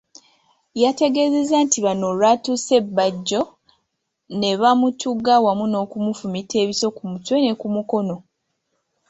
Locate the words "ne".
4.39-4.51, 7.41-7.53